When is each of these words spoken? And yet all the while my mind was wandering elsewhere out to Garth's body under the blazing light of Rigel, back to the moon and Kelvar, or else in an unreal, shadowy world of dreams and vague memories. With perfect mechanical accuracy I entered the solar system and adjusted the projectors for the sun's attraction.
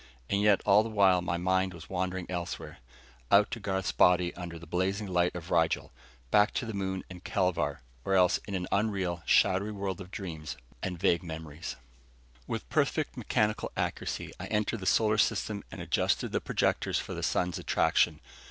And 0.31 0.41
yet 0.41 0.61
all 0.65 0.81
the 0.81 0.89
while 0.89 1.21
my 1.21 1.37
mind 1.37 1.75
was 1.75 1.87
wandering 1.87 2.25
elsewhere 2.27 2.79
out 3.29 3.51
to 3.51 3.59
Garth's 3.59 3.91
body 3.91 4.33
under 4.33 4.57
the 4.57 4.65
blazing 4.65 5.05
light 5.05 5.35
of 5.35 5.51
Rigel, 5.51 5.91
back 6.31 6.55
to 6.55 6.65
the 6.65 6.73
moon 6.73 7.03
and 7.07 7.23
Kelvar, 7.23 7.81
or 8.03 8.15
else 8.15 8.39
in 8.47 8.55
an 8.55 8.65
unreal, 8.71 9.21
shadowy 9.27 9.69
world 9.69 10.01
of 10.01 10.09
dreams 10.09 10.57
and 10.81 10.97
vague 10.99 11.21
memories. 11.21 11.75
With 12.47 12.67
perfect 12.67 13.15
mechanical 13.15 13.71
accuracy 13.77 14.33
I 14.39 14.47
entered 14.47 14.79
the 14.79 14.87
solar 14.87 15.19
system 15.19 15.63
and 15.71 15.79
adjusted 15.81 16.31
the 16.31 16.41
projectors 16.41 16.97
for 16.97 17.13
the 17.13 17.21
sun's 17.21 17.59
attraction. 17.59 18.21